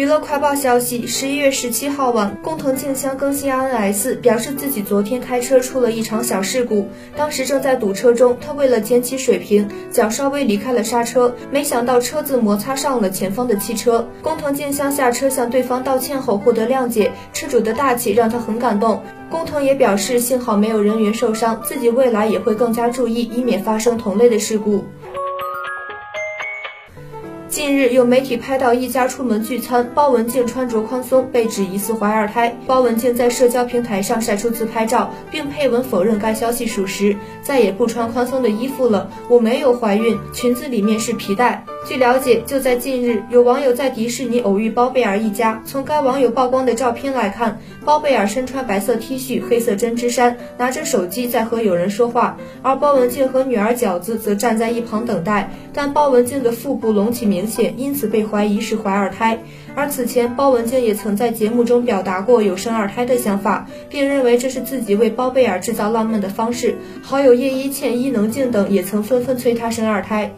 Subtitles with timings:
[0.00, 14.08] 娱乐快报消息：十一月十七号晚，工藤静香更新 RNS，表示自己昨天开车出了一场小事故，当时正在堵车中，他为了捡起水瓶，脚稍微离开了刹车，没想到车子摩擦上了前方的汽车。
[14.22, 19.02] 工藤静香下车向对方道歉后获得谅解，车主的大气让他很感动。
[19.30, 24.82] 工藤也表示，幸好没有人员受伤，自己未来也会更加注意，以免发生同类的事故。
[27.50, 32.56] 近日，有媒体拍到一家出门聚餐，包文婧穿着宽松，被指疑似怀二胎。
[32.64, 39.10] 包文婧在社交平台上晒出自拍照，并配文否认该消息属实，再也不穿宽松的衣服了。
[39.28, 41.64] 我没有怀孕，裙子里面是皮带。
[41.84, 45.60] 据了解，就在近日，有网友在迪士尼偶遇包贝尔一家。
[45.64, 55.50] 从该网友曝光的照片来看，包贝尔身穿白色 T 恤、黑色针织衫，拿着手机在和友人说话，而包文婧和女儿饺子则站在一旁等待。
[55.72, 59.38] 但包文婧的腹部隆起明显，因此被怀疑是怀二胎。
[59.74, 66.76] 而此前，包文婧也曾在节目中表达过有生二胎的想法，并认为这是自己为包贝尔制造浪漫的方式。
[67.02, 70.32] 好友叶一茜、伊能静等也曾纷纷催她生二胎。